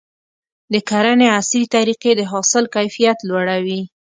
د 0.73 0.75
کرنې 0.89 1.27
عصري 1.37 1.63
طریقې 1.75 2.11
د 2.17 2.21
حاصل 2.31 2.63
کیفیت 2.75 3.17
لوړوي. 3.29 3.81